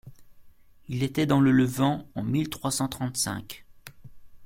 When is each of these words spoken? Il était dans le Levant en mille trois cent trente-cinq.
Il 0.87 1.03
était 1.03 1.27
dans 1.27 1.39
le 1.39 1.51
Levant 1.51 2.09
en 2.15 2.23
mille 2.23 2.49
trois 2.49 2.71
cent 2.71 2.87
trente-cinq. 2.87 3.67